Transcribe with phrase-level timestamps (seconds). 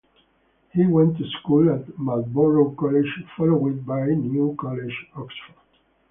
[0.73, 5.53] He went to school at Marlborough College followed by New College, Oxford.